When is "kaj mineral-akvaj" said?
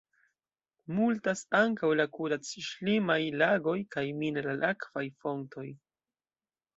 3.97-5.05